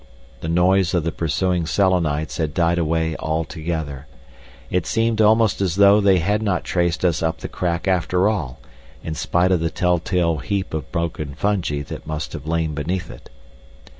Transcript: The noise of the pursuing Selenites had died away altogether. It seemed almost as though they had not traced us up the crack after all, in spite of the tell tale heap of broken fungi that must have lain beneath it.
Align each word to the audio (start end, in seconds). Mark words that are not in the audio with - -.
The 0.39 0.49
noise 0.49 0.95
of 0.95 1.03
the 1.03 1.11
pursuing 1.11 1.67
Selenites 1.67 2.37
had 2.37 2.55
died 2.55 2.79
away 2.79 3.15
altogether. 3.19 4.07
It 4.71 4.87
seemed 4.87 5.21
almost 5.21 5.61
as 5.61 5.75
though 5.75 6.01
they 6.01 6.17
had 6.17 6.41
not 6.41 6.63
traced 6.63 7.05
us 7.05 7.21
up 7.21 7.37
the 7.41 7.47
crack 7.47 7.87
after 7.87 8.27
all, 8.27 8.59
in 9.03 9.13
spite 9.13 9.51
of 9.51 9.59
the 9.59 9.69
tell 9.69 9.99
tale 9.99 10.37
heap 10.39 10.73
of 10.73 10.91
broken 10.91 11.35
fungi 11.35 11.83
that 11.83 12.07
must 12.07 12.33
have 12.33 12.47
lain 12.47 12.73
beneath 12.73 13.11
it. 13.11 13.29